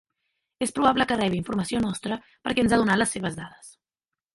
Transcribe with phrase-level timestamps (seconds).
[0.65, 3.75] És probable que rebi informació nostra perquè ens ha donat les seves dades.